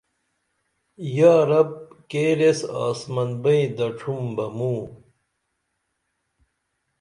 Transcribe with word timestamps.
یا 1.17 1.33
رب 1.49 1.71
کیر 2.09 2.39
ایس 2.45 2.59
آسمن 2.85 3.29
بئیں 3.41 3.67
دڇُھم 3.77 4.21
بہ 4.35 4.45
موں 4.57 4.81